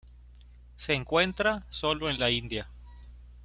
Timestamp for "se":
0.77-0.95